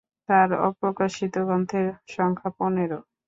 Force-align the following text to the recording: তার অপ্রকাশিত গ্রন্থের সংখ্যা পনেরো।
তার 0.29 0.49
অপ্রকাশিত 0.67 1.33
গ্রন্থের 1.47 1.85
সংখ্যা 2.07 2.49
পনেরো। 2.57 2.99